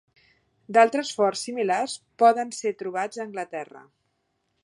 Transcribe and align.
D'altres 0.77 1.11
forts 1.17 1.43
similars 1.49 1.93
poden 2.25 2.55
ser 2.61 2.73
trobats 2.81 3.19
a 3.19 3.23
Anglaterra. 3.27 3.85